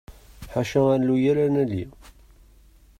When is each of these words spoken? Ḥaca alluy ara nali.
Ḥaca 0.53 0.81
alluy 0.95 1.23
ara 1.31 1.45
nali. 1.53 1.83